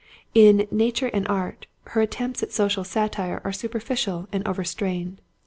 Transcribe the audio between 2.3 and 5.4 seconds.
at social satire are superficial and overstrained.